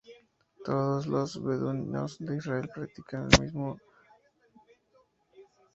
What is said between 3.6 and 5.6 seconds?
suní.